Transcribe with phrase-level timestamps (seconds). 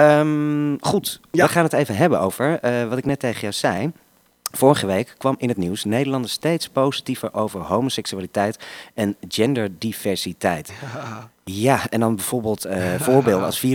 [0.00, 1.44] Ehm, goed, Ja.
[1.46, 3.92] we gaan het even hebben over eh, wat ik net tegen jou zei.
[4.52, 8.58] Vorige week kwam in het nieuws Nederlanders steeds positiever over homoseksualiteit
[8.94, 10.72] en genderdiversiteit.
[10.94, 11.30] Ja,
[11.90, 13.70] en dan bijvoorbeeld eh, voorbeelden als 74%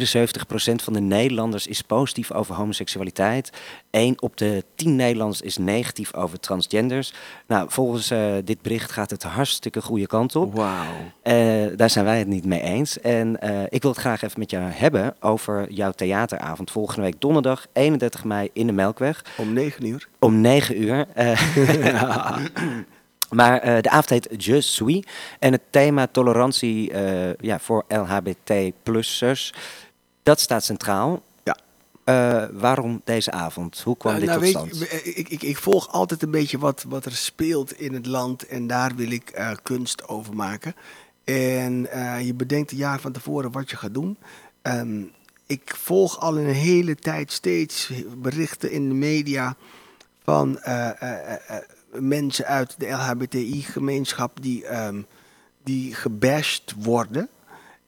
[0.75, 3.49] van de Nederlanders is positief over homoseksualiteit.
[3.89, 7.13] 1 op de 10 Nederlanders is negatief over transgenders.
[7.47, 10.55] Nou, volgens eh, dit bericht gaat het hartstikke goede kant op.
[10.55, 10.85] Wauw.
[11.21, 11.33] Eh,
[11.75, 12.99] daar zijn wij het niet mee eens.
[12.99, 13.39] En
[13.69, 18.23] ik wil het graag even met jou hebben over jouw theateravond volgende week donderdag 31
[18.23, 20.07] mei in de Melkweg Om negen uur.
[20.19, 21.05] om 9 uur.
[21.13, 21.41] Eh,
[23.29, 25.05] maar eh, de avond heet Je suis
[25.39, 29.53] en het thema tolerantie eh, ja, voor LHBT-plussers,
[30.23, 31.23] dat staat centraal.
[31.43, 31.57] Ja.
[32.03, 33.81] Eh, waarom deze avond?
[33.81, 34.79] Hoe kwam dit nou, tot stand?
[34.79, 38.47] je, ik, ik, ik volg altijd een beetje wat, wat er speelt in het land
[38.47, 40.75] en daar wil ik kunst over maken.
[41.23, 41.87] En
[42.23, 44.17] je bedenkt een jaar van tevoren wat je gaat doen.
[44.61, 45.01] Ehm,
[45.45, 49.55] ik volg al een hele tijd steeds berichten in de media
[50.23, 50.59] van
[51.99, 55.01] mensen uit de LHBTI-gemeenschap die, ehm,
[55.63, 57.29] die gebashed worden.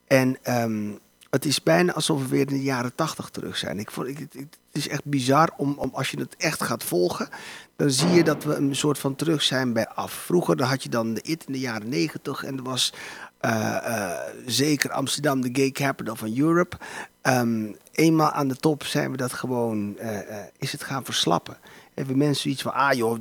[0.06, 0.90] En ehm,
[1.30, 3.78] het is bijna alsof we weer in de jaren tachtig terug zijn.
[3.78, 7.28] Ik vond, ik, het, is echt bizar om, om als je het echt gaat volgen,
[7.76, 10.12] dan zie je dat we een soort van terug zijn bij af.
[10.12, 12.92] Vroeger dan had je dan de IT in de jaren negentig en er was
[13.38, 16.76] eh, eh, zeker Amsterdam de gay capital van Europe.
[17.22, 21.56] Ehm, eenmaal aan de top zijn we dat gewoon, eh, is het gaan verslappen.
[21.94, 23.18] Hebben mensen zoiets van, ah joh,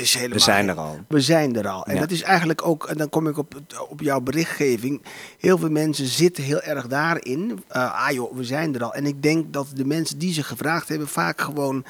[0.00, 0.36] is helemaal...
[0.36, 0.98] We zijn er al.
[1.08, 1.86] We zijn er al.
[1.86, 2.00] En Ja.
[2.00, 5.02] dat is eigenlijk ook, en dan kom ik op, op jouw berichtgeving.
[5.38, 7.62] Heel veel mensen zitten heel erg daarin.
[7.68, 8.94] Eh, ah joh, we zijn er al.
[8.94, 11.84] En ik denk dat de mensen die ze gevraagd hebben vaak gewoon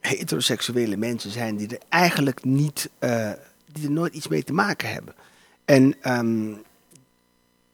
[0.00, 3.30] heteroseksuele mensen zijn die er eigenlijk niet, eh,
[3.72, 5.14] die er nooit iets mee te maken hebben.
[5.64, 6.54] En ehm,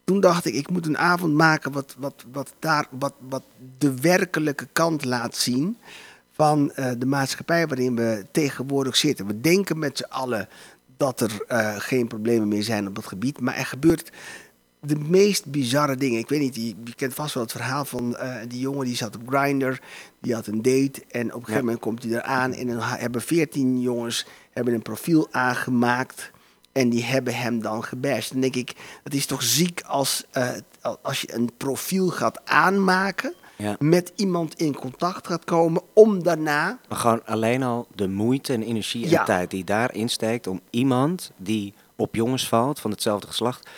[0.05, 3.43] toen dacht ik, ik moet een avond maken wat, wat, wat, daar, wat, wat
[3.79, 5.77] de werkelijke kant laat zien
[6.39, 9.27] van eh, de maatschappij waarin we tegenwoordig zitten.
[9.27, 10.49] We denken met z'n allen
[10.97, 14.13] dat er eh, geen problemen meer zijn op dat gebied, maar er gebeurt
[14.81, 16.19] de meest bizarre dingen.
[16.19, 18.97] Ik weet niet, je, je kent vast wel het verhaal van eh, die jongen die
[18.97, 19.73] zat op Grindr,
[20.21, 21.61] die had een date en op een gegeven Ja.
[21.61, 26.31] moment komt hij eraan en dan hebben veertien jongens hebben een profiel aangemaakt
[26.73, 28.33] en die hebben hem dan gebashed.
[28.33, 28.73] Dan denk ik,
[29.05, 30.25] het is toch ziek als,
[31.03, 33.77] als je een profiel gaat aanmaken, Ja.
[33.79, 38.63] met iemand in contact gaat komen om daarna Maar gewoon alleen al de moeite en
[38.63, 39.25] energie en Ja.
[39.25, 43.69] tijd die daarin steekt om iemand die op jongens valt van hetzelfde geslacht,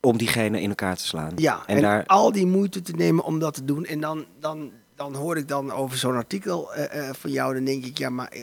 [0.00, 1.32] om diegene in elkaar te slaan.
[1.36, 3.84] Ja, en, en, daar, al die moeite te nemen om dat te doen.
[3.84, 7.54] En dan, dan, dan hoor ik dan over zo'n artikel eh, eh, van jou.
[7.54, 8.42] Dan denk ik, ja, maar eh,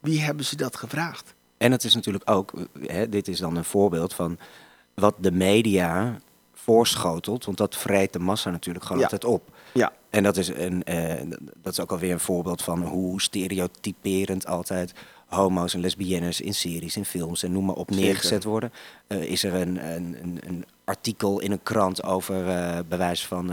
[0.00, 1.34] wie hebben ze dat gevraagd?
[1.56, 2.52] En het is natuurlijk ook,
[2.86, 4.38] hè, dit is dan een voorbeeld van
[4.94, 6.18] wat de media
[6.54, 9.04] voorschotelt, want dat vreet de massa natuurlijk gewoon Ja.
[9.04, 9.42] altijd op.
[9.72, 11.30] Ja, En dat is, een, eh,
[11.62, 14.92] dat is ook alweer een voorbeeld van hoe stereotyperend altijd
[15.26, 18.04] homo's en lesbiennes in series, in films en noem maar op Zeker.
[18.04, 18.72] neergezet worden.
[19.06, 23.52] Eh, is er een, een, een, artikel in een krant over eh, bewijs van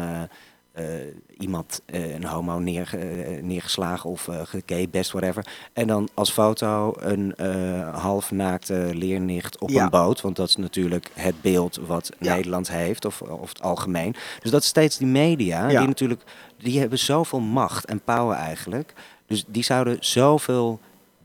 [1.38, 5.46] iemand, eh, een homo neer, eh, neergeslagen of uh, best whatever.
[5.74, 9.84] En dan als foto een eh halfnaakte leernicht op Ja.
[9.84, 10.22] een boot.
[10.22, 12.34] Want dat is natuurlijk het beeld wat Ja.
[12.36, 14.16] Nederland heeft, of, of het algemeen.
[14.40, 15.80] Dus dat is steeds die media, Ja.
[15.80, 16.22] die natuurlijk,
[16.58, 18.94] die hebben zoveel macht en power eigenlijk.
[19.28, 20.80] Dus die zouden zoveel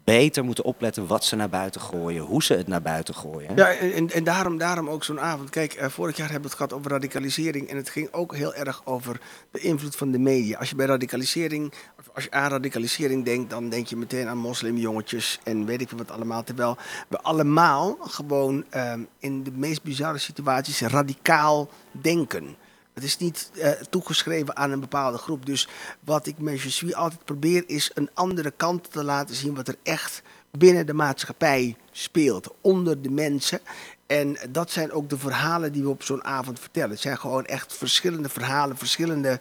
[0.09, 3.57] beter moeten opletten wat ze naar buiten gooien, hoe ze het naar buiten gooien.
[3.57, 5.51] ja en, en- daarom, daarom ook zo'n avond.
[5.51, 7.69] Kijk, eh, vorig jaar hebben we het gehad over radicalisering.
[7.69, 9.21] En het ging ook heel erg over
[9.51, 10.59] de invloed van de media.
[10.59, 11.73] Als je bij radicalisering,
[12.15, 16.11] als je aan radicalisering denkt, dan denk je meteen aan moslimjongetjes en weet ik wat
[16.11, 16.45] allemaal.
[16.45, 16.77] Terwijl
[17.09, 22.57] we allemaal gewoon ehm, in de meest bizarre situaties radicaal denken.
[22.99, 25.47] Het is niet eh, toegeschreven aan een bepaalde groep.
[25.47, 25.69] Dus
[26.05, 29.69] wat ik met Je suis altijd probeer is een andere kant te laten zien wat
[29.69, 33.61] er echt binnen de maatschappij speelt, onder de mensen.
[34.07, 36.91] En dat zijn ook de verhalen die we op zo'n avond vertellen.
[36.91, 39.41] Het zijn gewoon echt verschillende verhalen, verschillende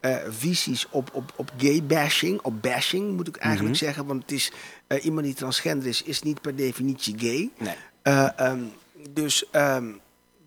[0.00, 4.06] eh, visies op, op, op gay bashing, op bashing moet ik eigenlijk zeggen.
[4.06, 4.52] Want het is,
[4.86, 7.50] eh, iemand die transgender is, is niet per definitie gay.
[7.58, 7.74] Nee.
[8.02, 8.62] Eh, ehm,
[9.10, 9.90] dus ehm,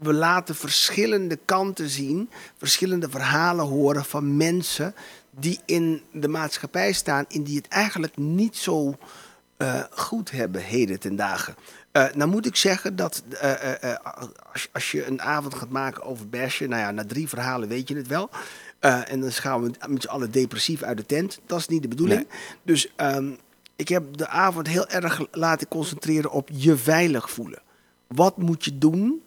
[0.01, 4.95] we laten verschillende kanten zien, verschillende verhalen horen van mensen
[5.29, 8.97] die in de maatschappij staan en die het eigenlijk niet zo
[9.57, 11.55] eh, goed hebben heden ten dagen.
[11.91, 13.95] Eh, nou moet ik zeggen dat eh,
[14.51, 17.87] als, als je een avond gaat maken over bashen, nou ja, na drie verhalen weet
[17.87, 18.29] je het wel.
[18.79, 21.39] En dan gaan we met z'n allen depressief uit de tent.
[21.45, 22.27] Dat is niet de bedoeling.
[22.63, 23.31] Dus ehm,
[23.75, 27.61] ik heb de avond heel erg laten concentreren op je veilig voelen.
[28.07, 29.21] Wat moet je doen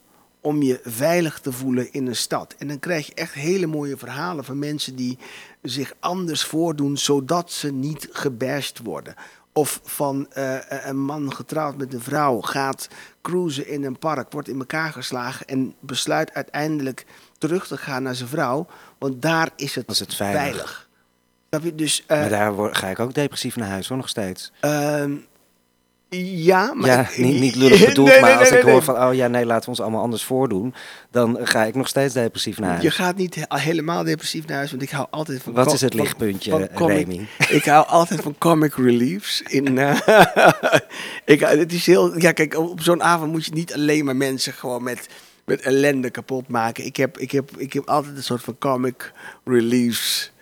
[0.44, 2.54] om je veilig te voelen in een stad.
[2.58, 5.18] En dan krijg je echt hele mooie verhalen van mensen die
[5.62, 9.14] zich anders voordoen, zodat ze niet gebashed worden.
[9.52, 12.88] Of van eh, een man getrouwd met een vrouw gaat
[13.22, 17.06] cruisen in een park, wordt in elkaar geslagen en besluit uiteindelijk
[17.38, 18.66] terug te gaan naar zijn vrouw,
[18.98, 20.42] want daar is het, Als het veilig.
[21.50, 21.76] veilig.
[21.76, 24.52] Dus, eh, Maar daar word- ga ik ook depressief naar huis hoor, nog steeds.
[24.60, 25.12] ehm,
[26.18, 29.02] ja, maar ja, niet, niet lullig bedoeld, Nee, maar nee, als nee, ik hoor van,
[29.02, 30.74] oh ja, nee, laten we ons allemaal anders voordoen,
[31.10, 32.82] dan ga ik nog steeds depressief naar huis.
[32.82, 35.52] Je gaat niet he- helemaal depressief naar huis, want ik hou altijd van...
[35.52, 37.26] Wat is het lichtpuntje, van Remy?
[37.48, 39.42] Ik hou altijd van comic reliefs.
[39.42, 40.00] In, eh,
[41.24, 44.52] ik, het is heel, ja, kijk, op zo'n avond moet je niet alleen maar mensen
[44.52, 45.08] gewoon met,
[45.44, 46.84] met ellende kapot maken.
[46.84, 49.12] Ik heb, ik, heb, ik heb altijd een soort van comic
[49.44, 50.32] reliefs.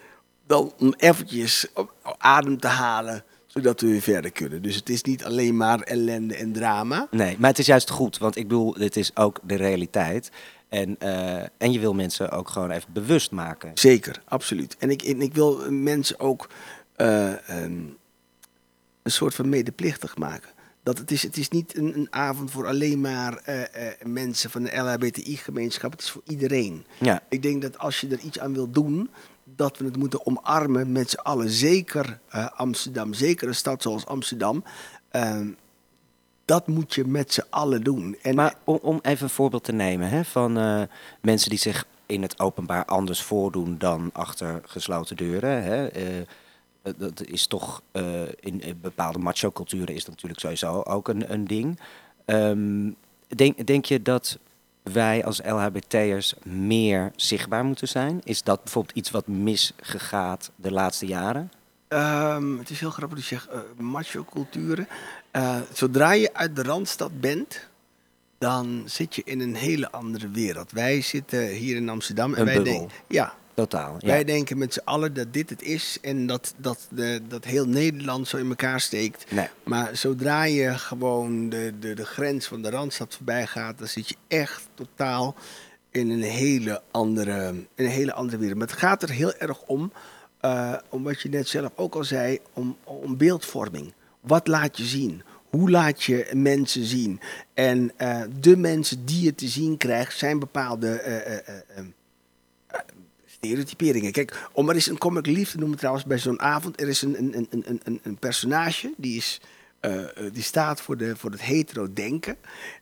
[0.46, 1.66] Dan om eventjes
[2.18, 4.62] adem te halen, zodat we weer verder kunnen.
[4.62, 7.06] Dus het is niet alleen maar ellende en drama.
[7.10, 10.30] Nee, maar het is juist goed, want ik bedoel, dit is ook de realiteit.
[10.68, 13.70] En, eh, en je wil mensen ook gewoon even bewust maken.
[13.74, 14.76] Zeker, absoluut.
[14.78, 16.48] En ik, en ik wil mensen ook
[16.96, 17.80] eh, ehm,
[19.02, 20.50] een soort van medeplichtig maken.
[20.82, 24.62] Dat het, is, het is niet een, een avond voor alleen maar eh, mensen van
[24.62, 25.90] de LHBTI-gemeenschap.
[25.90, 26.84] Het is voor iedereen.
[26.98, 29.10] Ja, Ik denk dat als je er iets aan wil doen,
[29.44, 31.50] dat we het moeten omarmen met z'n allen.
[31.50, 34.64] Zeker eh, Amsterdam, zeker een stad zoals Amsterdam.
[35.10, 35.48] Ehm,
[36.44, 38.16] dat moet je met z'n allen doen.
[38.22, 40.82] En, maar om, om even een voorbeeld te nemen hè, van eh,
[41.20, 45.62] mensen die zich in het openbaar anders voordoen dan achter gesloten deuren.
[45.62, 46.04] Hè, eh,
[46.96, 47.82] dat- is toch
[48.40, 51.78] in, in bepaalde macho-culturen is dat natuurlijk sowieso ook een, een ding.
[52.24, 52.90] Ehm,
[53.28, 54.38] denk, denk je dat
[54.82, 58.20] wij als LHBT'ers meer zichtbaar moeten zijn?
[58.24, 61.50] Is dat bijvoorbeeld iets wat misgegaat de laatste jaren?
[61.88, 64.88] Ehm, het is heel grappig dat je zegt, eh, macho-culturen.
[65.30, 67.68] Eh, zodra je uit de Randstad bent,
[68.38, 70.72] dan zit je in een hele andere wereld.
[70.72, 72.90] Wij zitten hier in Amsterdam en Een wij denken...
[73.08, 73.96] Ja, Totaal.
[73.98, 74.06] Ja.
[74.06, 77.66] wij denken met z'n allen dat dit het is en dat, dat, de, dat heel
[77.68, 79.30] Nederland zo in elkaar steekt.
[79.30, 79.48] Nee.
[79.62, 84.08] Maar zodra je gewoon de, de, de grens van de Randstad voorbij gaat, dan zit
[84.08, 85.34] je echt totaal
[85.90, 88.58] in een hele andere, in een hele andere wereld.
[88.58, 89.92] Maar het gaat er heel erg om,
[90.40, 93.92] eh, om wat je net zelf ook al zei, om, om beeldvorming.
[94.20, 95.22] Wat laat je zien?
[95.50, 97.20] Hoe laat je mensen zien?
[97.54, 101.84] En eh, de mensen die je te zien krijgt, zijn bepaalde eh,
[103.46, 104.12] stereotyperingen.
[104.12, 106.80] Kijk, om maar eens een comic relief te noemen trouwens bij zo'n avond.
[106.80, 109.40] Er is een, een, een, een, een, een personage die, is,
[109.80, 112.36] eh, eh, die staat voor, de, voor het hetero-denken.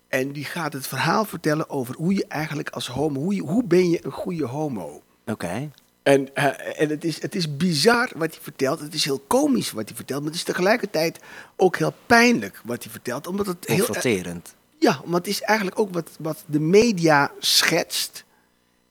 [0.08, 3.20] En die gaat het verhaal vertellen over hoe je eigenlijk als homo...
[3.20, 5.02] Hoe, je, hoe ben je een goede homo?
[5.26, 5.70] Oké.
[6.02, 8.80] En, eh, en het, is, het is bizar wat hij vertelt.
[8.80, 10.20] Het is heel komisch wat hij vertelt.
[10.20, 11.18] Maar het is tegelijkertijd
[11.56, 13.26] ook heel pijnlijk wat hij vertelt.
[13.26, 13.84] Omdat het heel...
[13.84, 14.54] Confronterend.
[14.78, 18.24] Ja, want het is eigenlijk ook wat, wat de media schetst.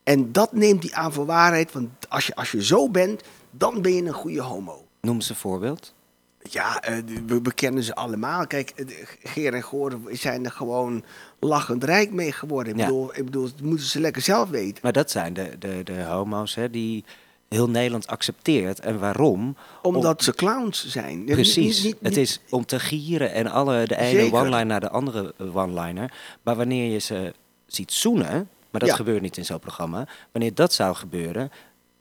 [0.09, 1.71] En dat neemt hij aan voor waarheid.
[1.71, 3.21] Want als je, als je zo bent,
[3.51, 4.85] dan ben je een goede homo.
[5.01, 5.93] Noem eens een voorbeeld.
[6.41, 8.47] Ja, eh, we, we kennen ze allemaal.
[8.47, 8.85] Kijk, eh,
[9.23, 11.03] Geer en Goor zijn er gewoon
[11.39, 12.73] lachend rijk mee geworden.
[12.73, 12.85] Ik Ja.
[12.85, 14.79] bedoel, ik bedoel, dat moeten ze lekker zelf weten.
[14.81, 17.03] Maar dat zijn de, de, de homo's hè, die
[17.49, 18.79] heel Nederland accepteert.
[18.79, 19.55] En waarom?
[19.81, 21.25] Omdat ze clowns zijn.
[21.25, 21.83] Precies.
[21.83, 25.33] niet- niet- het is om te gieren en alle, de ene one-liner naar de andere
[25.37, 26.13] eh, one-liner.
[26.43, 27.33] Maar wanneer je ze
[27.65, 28.95] ziet zoenen, maar dat Ja.
[28.95, 30.07] gebeurt niet in zo'n programma.
[30.31, 31.51] Wanneer dat zou gebeuren,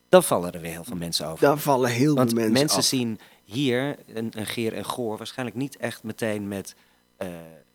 [0.08, 1.40] dan vallen er weer heel veel mensen over.
[1.46, 2.84] Daar vallen heel Want veel mensen, mensen af.
[2.84, 6.74] zien hier een, een Geer en Goor waarschijnlijk niet echt meteen met
[7.16, 7.28] eh,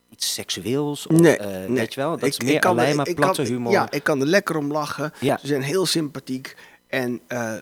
[0.09, 1.07] iets seksueels.
[1.07, 1.77] Of, Nee, eh, nee.
[1.77, 2.17] Weet je wel?
[2.17, 3.71] Dat is ik meer kan er- alleen maar platte kan- humor.
[3.71, 5.13] Ja, ik kan er lekker om lachen.
[5.19, 5.37] Ja.
[5.37, 6.55] Ze zijn heel sympathiek.
[6.87, 7.53] En eh,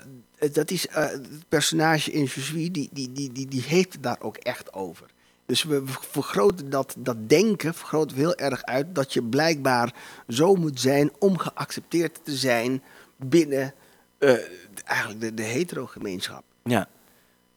[0.52, 4.38] dat is het personage in Je suis, die, die, die, die, die heeft daar ook
[4.38, 5.06] echt over.
[5.52, 9.94] Dus we vergroten dat, dat denken vergroten we heel erg uit dat je blijkbaar
[10.28, 12.84] zo moet zijn om geaccepteerd te zijn
[13.16, 13.74] binnen
[14.18, 14.36] eh,
[14.84, 16.44] eigenlijk de, de hetero-gemeenschap.
[16.64, 16.88] Ja.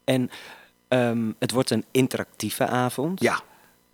[0.05, 0.31] En
[0.89, 3.21] ehm, het wordt een interactieve avond.
[3.21, 3.41] Ja.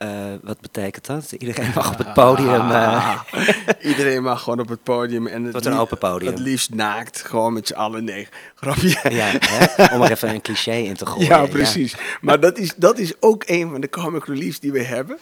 [0.00, 1.33] Eh, wat betekent dat?
[1.38, 2.71] Iedereen mag op het podium.
[2.71, 3.21] eh,
[3.90, 5.26] Iedereen mag gewoon op het podium.
[5.26, 6.30] En het een open podium.
[6.30, 8.04] Het liefst naakt, gewoon met z'n allen.
[8.04, 9.11] Nee, grapje.
[9.11, 9.95] ja, hè?
[9.95, 11.26] om er even een cliché in te gooien.
[11.26, 11.97] Ja, precies.
[12.21, 15.19] Maar dat is, dat is ook een van de comic reliefs die we hebben.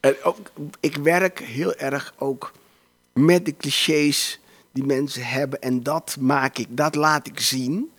[0.00, 0.50] En ook,
[0.80, 2.52] ik werk heel erg ook
[3.12, 4.40] met de clichés
[4.72, 5.60] die mensen hebben.
[5.60, 7.90] En dat maak ik, dat laat ik zien.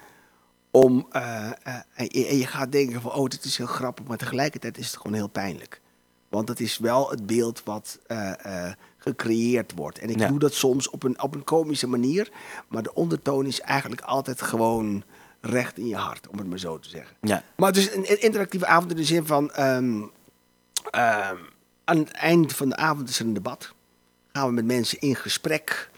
[0.72, 1.46] Om, eh,
[1.94, 4.06] en, je, en je gaat denken van, oh, dit is heel grappig.
[4.06, 5.82] Maar tegelijkertijd is het gewoon heel pijnlijk.
[6.36, 10.00] Want het is wel het beeld wat eh, eh, gecreëerd wordt.
[10.00, 10.28] En ik Ja.
[10.28, 12.30] doe dat soms op een, op een komische manier.
[12.68, 15.04] Maar de ondertoon is eigenlijk altijd gewoon
[15.42, 17.16] recht in je hart, om het maar zo te zeggen.
[17.22, 17.44] Ja.
[17.58, 19.52] Maar het is een een interactieve avond in de zin van...
[19.52, 20.02] ehm,
[20.92, 21.36] ehm,
[21.84, 23.74] aan het eind van de avond is er een debat.
[24.34, 25.90] gaan we met mensen in gesprek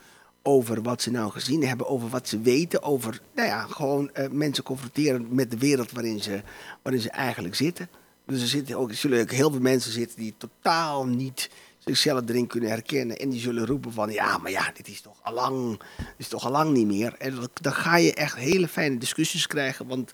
[0.41, 4.29] over wat ze nou gezien hebben, over wat ze weten, over nou ja, gewoon eh,
[4.29, 6.41] mensen confronteren met de wereld waarin ze,
[6.81, 7.89] waarin ze eigenlijk zitten.
[8.27, 12.47] Dus er, zitten ook, zullen ook heel veel mensen zitten die totaal niet zichzelf erin
[12.47, 13.17] kunnen herkennen.
[13.17, 16.45] En die zullen roepen van, ja, maar ja, dit is toch allang, dit is toch
[16.45, 17.15] allang niet meer.
[17.17, 20.11] En dan ga je echt hele fijne discussies krijgen, want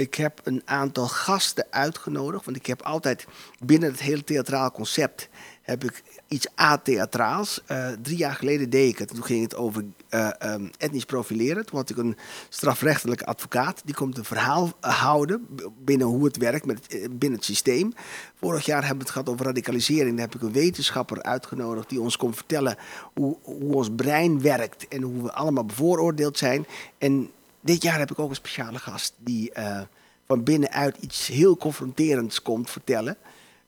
[0.00, 2.44] ik heb een aantal gasten uitgenodigd.
[2.44, 3.26] Want ik heb altijd
[3.58, 5.28] binnen het hele theatraal concept
[5.62, 7.60] heb ik iets atheatraals.
[7.68, 9.08] Uh, drie jaar geleden deed ik het.
[9.08, 11.66] Toen ging het over uh, um, etnisch profileren.
[11.66, 12.16] Toen had ik een
[12.48, 13.82] strafrechtelijke advocaat.
[13.84, 15.46] Die komt een verhaal houden
[15.84, 17.92] binnen hoe het werkt met het, binnen het systeem.
[18.34, 20.16] Vorig jaar hebben we het gehad over radicalisering.
[20.16, 22.76] Daar heb ik een wetenschapper uitgenodigd die ons kon vertellen
[23.14, 24.88] hoe, hoe ons brein werkt.
[24.88, 26.66] En hoe we allemaal bevooroordeeld zijn.
[26.98, 27.30] En
[27.60, 29.80] dit jaar heb ik ook een speciale gast die uh,
[30.26, 33.16] van binnenuit iets heel confronterends komt vertellen.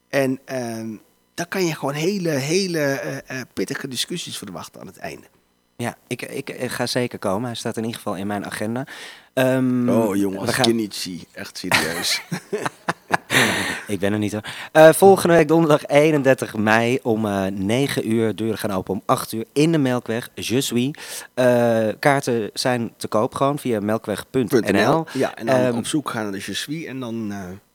[0.08, 0.98] En uh,
[1.34, 5.26] daar kan je gewoon hele, hele uh, pittige discussies verwachten aan het einde.
[5.76, 7.44] Ja, ik, ik, ik, ga zeker komen.
[7.44, 8.86] Hij staat in ieder geval in mijn agenda.
[9.34, 10.60] Um, oh jongen, als gaan...
[10.60, 11.26] ik je niet zie.
[11.32, 12.22] Echt serieus.
[13.92, 14.44] ik ben er niet hoor.
[14.72, 18.36] Uh, volgende week donderdag 31 mei om uh, 9 uur.
[18.36, 20.28] Deuren gaan open om 8 uur in de Melkweg.
[20.34, 20.90] Je suis.
[21.34, 25.04] Uh, kaarten zijn te koop gewoon via melkweg.nl.
[25.12, 27.32] Ja, en dan um, op zoek gaan naar de Je suis en dan...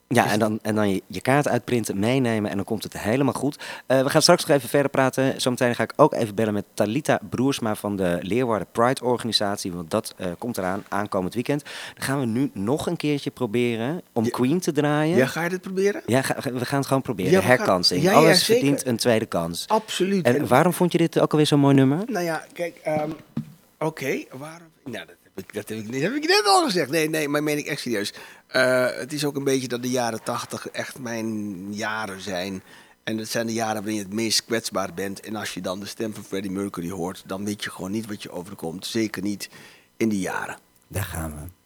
[0.08, 3.32] Ja, en dan, en dan je, je kaart uitprinten, meenemen en dan komt het helemaal
[3.32, 3.56] goed.
[3.86, 5.40] Uh, we gaan straks nog even verder praten.
[5.40, 9.72] Zometeen ga ik ook even bellen met Talita Broersma van de Leeuwarden Pride organisatie.
[9.72, 11.64] Want dat uh, komt eraan aankomend weekend.
[11.94, 15.16] Dan gaan we nu nog een keertje proberen om ja, Queen te draaien.
[15.16, 16.02] Ja, ga je dit proberen?
[16.06, 17.32] Ja, ga, we gaan het gewoon proberen.
[17.32, 18.02] Ja, Herkansing.
[18.02, 19.64] Ja, Alles verdient een tweede kans.
[19.66, 20.26] Absoluut.
[20.26, 22.02] En, waarom vond je dit ook alweer zo'n mooi nummer?
[22.06, 23.84] Nou ja, kijk, um, oké.
[23.84, 24.68] Okay, waarom?
[24.84, 25.16] Nou, dat
[25.46, 26.90] dat heb ik, dat heb ik net al gezegd.
[26.90, 28.12] Nee, nee, maar meen ik echt serieus.
[28.52, 32.62] Uh, het is ook een beetje dat de jaren tachtig echt mijn jaren zijn.
[33.04, 35.20] En het zijn de jaren waarin je het meest kwetsbaar bent.
[35.20, 38.06] En als je dan de stem van Freddie Mercury hoort, dan weet je gewoon niet
[38.06, 38.86] wat je overkomt.
[38.86, 39.48] Zeker niet
[39.96, 40.58] in die jaren.
[40.88, 41.56] Daar gaan we.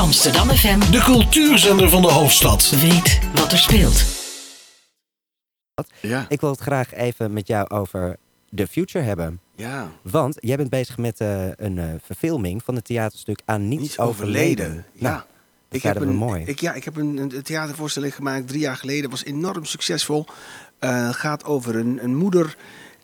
[0.00, 0.90] Amsterdam FM.
[0.90, 2.70] De cultuurzender van de hoofdstad.
[2.70, 4.04] Weet wat er speelt.
[6.00, 6.26] Ja.
[6.28, 8.16] Ik wil het graag even met jou over
[8.54, 9.40] The Future hebben.
[9.54, 9.90] Ja.
[10.02, 13.98] Want jij bent bezig met uh, een uh, verfilming van het theaterstuk Aan Niets, Niets
[13.98, 14.66] overleden.
[14.66, 14.86] overleden.
[14.92, 15.10] Ja.
[15.10, 15.22] Nou,
[15.70, 16.44] ik heb, een, mooi.
[16.44, 19.10] Ik, ja, ik heb een, een, theatervoorstelling gemaakt drie jaar geleden.
[19.10, 20.26] was enorm succesvol.
[20.80, 22.56] Uh, gaat over een, een moeder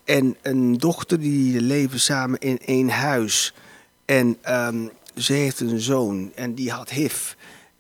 [0.05, 3.55] en een dochter die leven samen in één huis.
[4.05, 7.33] En um, ze heeft een zoon en die had HIV.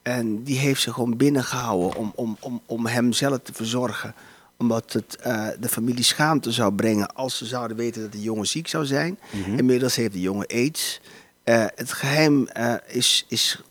[0.02, 4.14] En die heeft ze gewoon binnengehouden om, om, om, om hem zelf te verzorgen
[4.60, 8.46] omdat het uh, de familie schaamte zou brengen als ze zouden weten dat de jongen
[8.46, 9.18] ziek zou zijn.
[9.32, 9.58] Mm -hmm.
[9.58, 11.00] Inmiddels heeft de jongen aids.
[11.44, 13.62] Uh, het geheim uh, is, is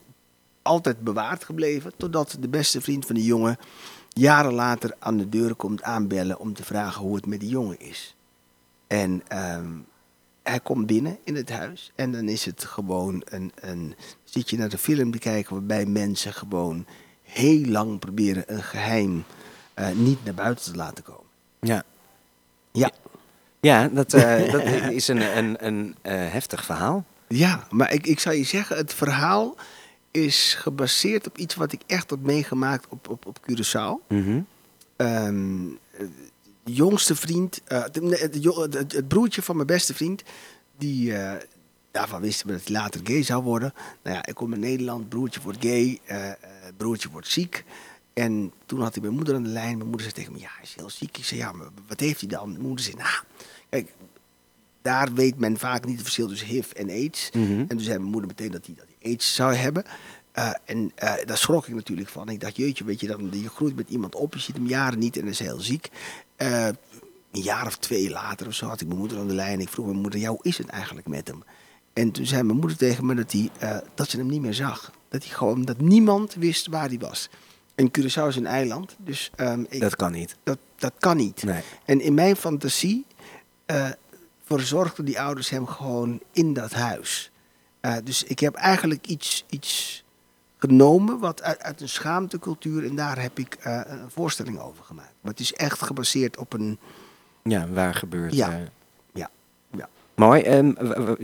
[0.62, 1.92] altijd bewaard gebleven.
[1.98, 3.58] Totdat de beste vriend van de jongen
[4.10, 7.80] jaren later aan de deur komt aanbellen om te vragen hoe het met die jongen
[7.80, 8.16] is.
[8.88, 9.24] En
[9.56, 9.86] um,
[10.44, 13.96] hij komt binnen in het huis en dan is het gewoon een, een.
[14.24, 16.86] Zit je naar de film te kijken waarbij mensen gewoon
[17.22, 19.24] heel lang proberen een geheim
[19.80, 21.30] uh, niet naar buiten te laten komen.
[21.60, 21.84] Ja.
[22.72, 22.92] Ja.
[23.60, 27.06] Ja, dat, uh, dat is een, een, een uh, heftig verhaal.
[27.28, 29.56] Ja, maar ik, ik zou je zeggen, het verhaal
[30.12, 34.08] is gebaseerd op iets wat ik echt heb meegemaakt op, op, op Curaçao.
[34.08, 34.46] Mm -hmm.
[34.98, 35.80] um,
[36.64, 40.24] de jongste vriend, uh, het, het, het, broertje van mijn beste vriend,
[40.78, 41.32] die, uh,
[41.92, 43.74] daarvan wisten we dat hij later gay zou worden.
[44.04, 46.32] Nou ja, ik kom in Nederland, broertje wordt gay, uh,
[46.78, 47.64] broertje wordt ziek.
[48.20, 49.78] En toen had hij mijn moeder aan de lijn.
[49.78, 51.18] Mijn moeder zei tegen me, ja, hij is heel ziek.
[51.18, 52.50] Ik zei, ja, maar wat heeft hij dan?
[52.50, 53.24] Mijn moeder zei, nou,
[53.70, 53.94] kijk,
[54.82, 57.30] daar weet men vaak niet het verschil tussen HIV en AIDS.
[57.34, 57.60] Mm -hmm.
[57.60, 59.84] En toen zei mijn moeder meteen dat hij, dat hij AIDS zou hebben.
[60.36, 62.30] Uh, en uh, daar schrok ik natuurlijk van.
[62.30, 65.00] Ik dacht, jeetje, weet je, dan, je groeit met iemand op, je ziet hem jaren
[65.00, 65.90] niet en is heel ziek.
[66.38, 66.66] Uh,
[67.32, 69.60] een jaar of twee later of zo had ik mijn moeder aan de lijn.
[69.60, 71.44] Ik vroeg mijn moeder, ja, hoe is het eigenlijk met hem?
[71.94, 73.50] En toen zei mijn moeder tegen me dat, hij,
[73.96, 74.92] dat ze hem niet meer zag.
[75.10, 77.30] Dat, hij gewoon, dat niemand wist waar hij was.
[77.80, 79.32] En Curaçao is een eiland, dus...
[79.38, 80.36] Um, ik, dat kan niet.
[80.44, 81.44] Dat, dat kan niet.
[81.44, 81.62] Nee.
[81.86, 83.06] En in mijn fantasie
[83.68, 83.90] uh,
[84.44, 87.32] verzorgden die ouders hem gewoon in dat huis.
[87.82, 90.04] Uh, dus ik heb eigenlijk iets, iets
[90.58, 92.86] genomen wat uit, uit een schaamtecultuur...
[92.86, 95.14] en daar heb ik uh, een voorstelling over gemaakt.
[95.22, 96.80] Maar het is echt gebaseerd op een...
[97.44, 98.34] Ja, waar gebeurt...
[98.34, 98.60] Ja.
[100.20, 100.58] Mooi.
[100.58, 100.76] Um,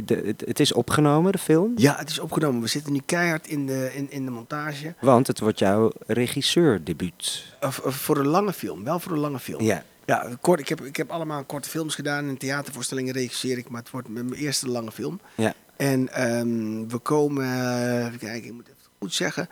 [0.06, 1.74] de, het, is opgenomen, de film?
[1.75, 2.62] Ja, het is opgenomen.
[2.62, 4.94] We zitten nu keihard in de, in, in de montage.
[5.02, 7.44] Want het wordt jouw regisseurdebuut.
[7.64, 9.62] Uh, voor een lange film, wel voor een lange film.
[9.62, 9.84] Ja.
[10.06, 13.82] Ja, kort, ik, heb, ik heb allemaal korte films gedaan en theatervoorstellingen regisseer ik, maar
[13.82, 15.20] het wordt mijn eerste lange film.
[15.36, 15.54] Ja.
[15.75, 19.48] En um, we komen, uh, even kijken, ik moet even goed zeggen,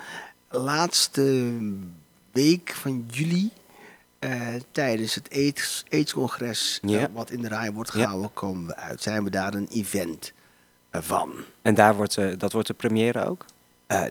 [0.49, 1.53] laatste
[2.31, 3.51] week van juli
[4.23, 7.99] eh, tijdens het AIDS- AIDS-congres eh, wat in de rij wordt Ja.
[8.01, 9.01] gehouden, komen we uit.
[9.01, 10.33] Zijn we daar een event
[10.91, 11.33] van.
[11.61, 13.45] En daar wordt, eh, dat wordt de première ook?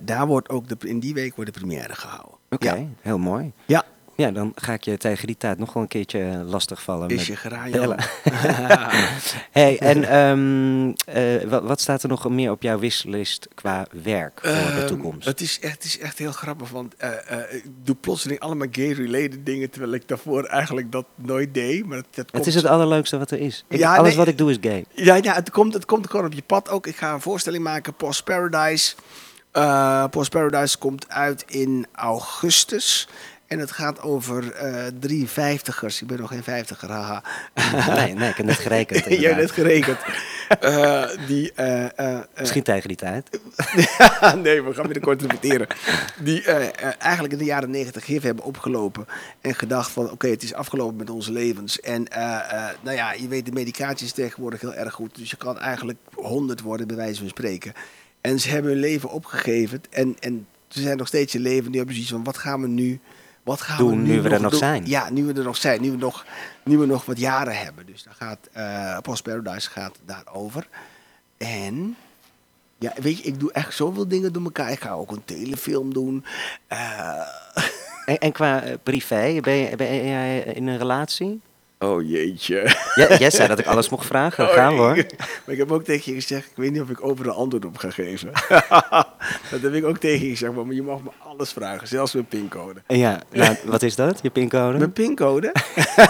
[0.02, 2.34] Daar wordt ook de, in die week wordt de première gehouden.
[2.50, 2.86] Oké, Ja.
[3.00, 3.52] heel mooi.
[3.66, 3.84] ja,
[4.16, 7.08] Ja, dan ga ik je tegen die tijd nog wel een keertje lastigvallen.
[7.08, 7.96] is met je
[9.50, 14.40] hey, en ehm, eh, wat, wat staat er nog meer op jouw wishlist qua werk
[14.42, 15.26] voor de Ehm, toekomst?
[15.26, 18.66] Het is, echt, het is echt heel grappig, want eh, eh, ik doe plotseling allemaal
[18.70, 21.86] gay-related dingen, terwijl ik daarvoor eigenlijk dat nooit deed.
[21.86, 23.64] Maar dat, dat Het komt is het allerleukste wat er is.
[23.68, 24.16] Ik- Ja, alles nee.
[24.16, 24.84] wat ik doe is gay.
[24.94, 26.86] Ja, ja het, komt, het komt gewoon op je pad ook.
[26.86, 28.94] Ik ga een voorstelling maken, Post Paradise.
[29.50, 33.08] Eh, Post Paradise komt uit in augustus.
[33.52, 36.00] En het gaat over eh drie vijftigers.
[36.00, 37.22] Ik ben nog geen vijftiger, haha.
[37.94, 39.04] Nee, nee, ik heb net gerekend.
[39.20, 39.98] Jij hebt net gerekend.
[40.60, 43.40] Eh, die, eh, Misschien tegen die tijd.
[44.42, 45.66] nee, we gaan binnenkort repeteren.
[46.18, 46.42] Die
[46.98, 49.06] eigenlijk in de jaren negentig HIV hebben opgelopen.
[49.40, 51.80] En gedacht van, oké, het is afgelopen met onze levens.
[51.80, 52.06] En
[52.82, 55.16] nou ja, je weet, de medicatie is tegenwoordig heel erg goed.
[55.16, 57.72] Dus je kan eigenlijk honderd worden, bij wijze van spreken.
[58.20, 59.80] En ze hebben hun leven opgegeven.
[59.90, 61.70] En, en ze zijn nog steeds in leven.
[61.70, 63.00] Nu hebben ze zoiets van, wat gaan we nu...
[63.42, 64.58] Wat gaan Doen we nu, nu we er nog doen?
[64.58, 64.86] zijn.
[64.86, 65.80] Ja, nu we er nog zijn.
[65.80, 66.24] Nu we nog,
[66.64, 67.86] nu we nog wat jaren hebben.
[67.86, 70.68] Dus daar gaat, eh Post Paradise gaat daarover.
[71.36, 71.96] En
[72.78, 74.70] ja, weet je, ik doe echt zoveel dingen door elkaar.
[74.70, 76.24] Ik ga ook een telefilm doen.
[76.66, 77.20] Eh,
[78.06, 81.40] En, en qua eh, privé, ben, je, ben jij in een relatie?
[81.82, 82.76] Oh jeetje.
[82.94, 84.46] Ja, jij zei dat ik alles mocht vragen.
[84.46, 84.96] Dan gaan we hoor.
[85.44, 87.76] Maar ik heb ook tegen je gezegd, ik weet niet of ik overal antwoord op
[87.76, 88.30] ga geven.
[89.50, 92.26] dat heb ik ook tegen je gezegd, maar je mag me alles vragen, zelfs mijn
[92.26, 92.82] pincode.
[92.86, 94.18] Ja, nou, wat is dat?
[94.22, 94.78] Je pincode?
[94.78, 95.52] Mijn pincode?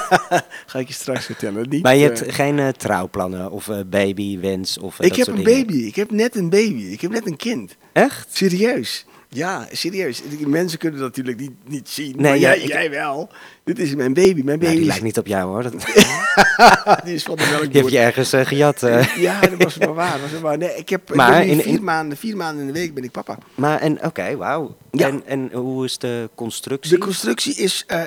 [0.67, 1.69] ga ik je straks vertellen.
[1.69, 5.17] Niet, Maar je eh, hebt geen eh, trouwplannen of eh, babywens of eh, ik dat
[5.17, 5.67] heb soort een dingen?
[5.67, 5.83] baby.
[5.87, 6.83] Ik heb net een baby.
[6.83, 7.77] Ik heb net een kind.
[7.93, 8.29] Echt?
[8.33, 9.05] Serieus.
[9.35, 10.23] Ja, serieus.
[10.29, 12.13] Die Mensen kunnen dat natuurlijk niet, niet zien.
[12.17, 13.29] Nee, maar ja, jij, ik- jij wel.
[13.65, 14.43] Dit is mijn baby.
[14.43, 15.63] Mijn baby Nou, die is- lijkt niet op jou hoor.
[15.63, 15.73] Dat,
[17.05, 17.83] die is van de die melkboer.
[17.83, 18.83] heb je ergens eh, gejat.
[18.83, 19.17] eh.
[19.17, 20.13] Ja, dat was maar waar.
[20.13, 20.59] Dat was maar waar.
[20.59, 23.05] Nee, ik heb, Maar ik in- vier, in- maanden, vier maanden in de week ben
[23.05, 23.39] ik papa.
[23.55, 24.77] Maar en oké, wauw.
[24.91, 25.07] Ja.
[25.09, 26.91] En, en hoe is de constructie?
[26.93, 28.01] De constructie is eh,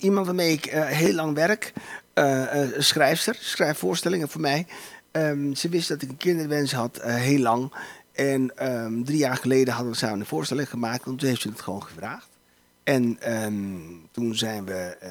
[0.00, 1.72] iemand waarmee ik heel lang werk.
[2.78, 4.66] Schrijfster, schrijft voorstellingen voor mij.
[5.12, 7.72] Ehm, ze wist dat ik een kinderwens had, heel lang.
[8.12, 11.06] En ehm, drie jaar geleden hadden we samen een voorstelling gemaakt.
[11.06, 12.28] En toen heeft ze het gewoon gevraagd.
[12.84, 13.54] En ehm,
[14.10, 15.10] toen zijn we eh,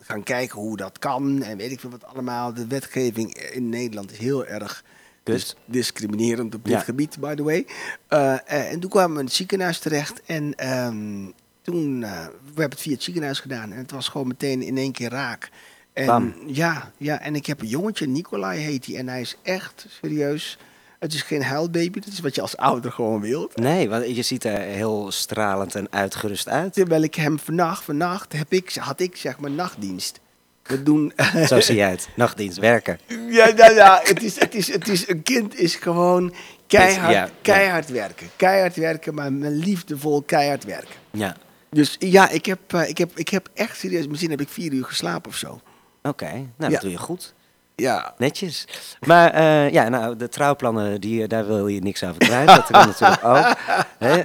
[0.00, 1.42] gaan kijken hoe dat kan.
[1.42, 2.54] En weet ik veel wat allemaal.
[2.54, 4.84] De wetgeving in Nederland is heel erg
[5.22, 6.80] dis- discriminerend op dit Ja.
[6.80, 7.66] gebied, by the way.
[8.08, 10.22] Eh, eh, en toen kwamen we in het ziekenhuis terecht.
[10.26, 11.24] En ehm,
[11.62, 12.06] toen, we
[12.44, 13.72] hebben het via het ziekenhuis gedaan.
[13.72, 15.50] En het was gewoon meteen in één keer raak.
[15.92, 16.34] En, Bam.
[16.46, 18.96] Ja, ja, en ik heb een jongetje, Nicolai heet hij.
[18.96, 20.58] En hij is echt serieus.
[20.98, 22.00] Het is geen huilbaby.
[22.00, 23.56] Dat is wat je als ouder gewoon wilt.
[23.56, 26.72] Nee, want je ziet er heel stralend en uitgerust uit.
[26.72, 30.20] Terwijl ik hem vannacht, vannacht heb ik, had ik zeg maar nachtdienst.
[30.62, 31.12] We doen...
[31.48, 32.08] Zo zie jij het.
[32.16, 32.98] Nachtdienst, werken.
[33.28, 36.34] Ja, ja, ja het, is, het, is, het is, een kind is gewoon
[36.66, 37.30] keihard, Ja, ja.
[37.42, 38.28] keihard werken.
[38.36, 40.94] Keihard werken, maar met liefdevol keihard werken.
[41.10, 41.36] Ja,
[41.70, 44.72] Dus ja, ik heb, eh, ik heb, ik heb echt serieus, misschien heb ik vier
[44.72, 45.60] uur geslapen of zo.
[46.02, 46.30] oké.
[46.32, 46.68] Nou, Ja.
[46.68, 47.34] dat doe je goed.
[47.76, 48.66] Ja, Netjes.
[49.06, 52.46] Maar eh, ja, nou, de trouwplannen, die, eh, daar wil je niks over kwijt.
[52.46, 53.56] Dat kan natuurlijk ook.
[53.98, 54.24] Hè?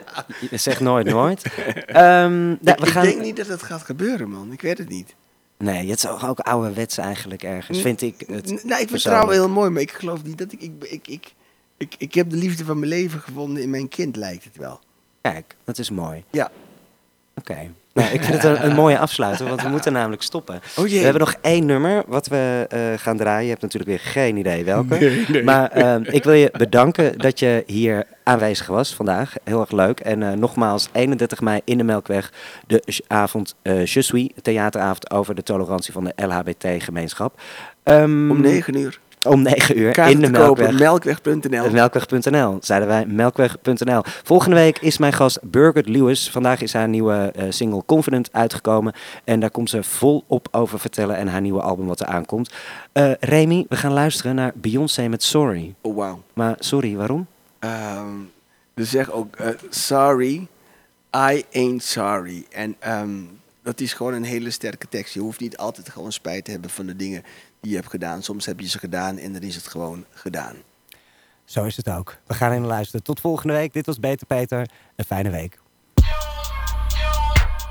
[0.50, 1.44] Je zegt nooit nooit.
[1.86, 3.04] Ehm, nou, ik, we ik gaan...
[3.04, 4.52] denk niet dat het gaat gebeuren, man.
[4.52, 5.16] Ik weet het niet.
[5.58, 8.24] Nee, het is ook ouderwets eigenlijk ergens, vind ik.
[8.28, 11.08] Het nou, ik vind trouwen heel mooi, maar ik geloof niet dat ik ik, ik,
[11.08, 11.34] ik,
[11.78, 11.96] ik...
[11.98, 14.80] ik heb de liefde van mijn leven gevonden in mijn kind, lijkt het wel.
[15.22, 16.24] Kijk, dat is mooi.
[16.30, 16.52] Ja.
[17.36, 17.72] Oké.
[17.94, 20.62] Nou, ik vind het een, een mooie afsluiter, want we moeten namelijk stoppen.
[20.78, 20.84] Oh.
[20.84, 23.44] We hebben nog één nummer wat we eh, gaan draaien.
[23.44, 25.26] Je hebt natuurlijk weer geen idee welke.
[25.44, 29.34] Maar ehm, ik wil je bedanken dat je hier aanwezig was vandaag.
[29.44, 30.00] Heel erg leuk.
[30.00, 32.32] En eh, nogmaals, 31 mei in de Melkweg,
[32.68, 37.40] de avond uh, Je suis, theateravond over de tolerantie van de LHBT-gemeenschap.
[37.84, 39.00] Ehm, Om negen uur.
[39.28, 40.80] Om 9 uur Kaarten in de Melkweg.
[40.80, 41.72] melkweg.nl.
[41.72, 44.02] Melkweg.nl, zeiden wij, melkweg.nl.
[44.24, 46.30] Volgende week is mijn gast Birgit Lewis.
[46.30, 48.94] Vandaag is haar nieuwe eh, single Confident uitgekomen.
[49.24, 52.52] En daar komt ze volop over vertellen en haar nieuwe album wat er aankomt.
[52.92, 55.76] Eh Remy, we gaan luisteren naar Beyoncé met Sorry.
[55.82, 56.22] Oh, wauw.
[56.34, 57.28] Maar sorry, waarom?
[57.60, 58.10] Ehm
[58.74, 60.48] dus zeg ook, eh, sorry,
[61.16, 62.46] I ain't sorry.
[62.50, 63.20] En ehm,
[63.64, 65.14] dat is gewoon een hele sterke tekst.
[65.14, 67.24] Je hoeft niet altijd gewoon spijt te hebben van de dingen
[67.62, 68.24] je hebt gedaan.
[68.24, 70.56] Soms heb je ze gedaan en dan is het gewoon gedaan.
[71.46, 72.18] Zo is het ook.
[72.28, 73.04] We gaan in luisteren.
[73.04, 73.74] Tot volgende week.
[73.74, 74.70] Dit was Beter Peter.
[74.96, 75.61] Een fijne week.